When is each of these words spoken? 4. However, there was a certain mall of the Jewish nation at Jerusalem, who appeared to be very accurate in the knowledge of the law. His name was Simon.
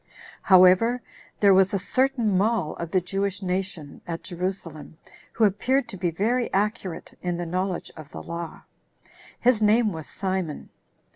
4. 0.47 0.57
However, 0.57 0.99
there 1.41 1.53
was 1.53 1.75
a 1.75 1.77
certain 1.77 2.35
mall 2.35 2.73
of 2.77 2.89
the 2.89 2.99
Jewish 3.01 3.43
nation 3.43 4.01
at 4.07 4.23
Jerusalem, 4.23 4.97
who 5.33 5.43
appeared 5.43 5.87
to 5.89 5.95
be 5.97 6.09
very 6.09 6.51
accurate 6.51 7.15
in 7.21 7.37
the 7.37 7.45
knowledge 7.45 7.91
of 7.95 8.09
the 8.11 8.23
law. 8.23 8.63
His 9.39 9.61
name 9.61 9.91
was 9.93 10.09
Simon. 10.09 10.71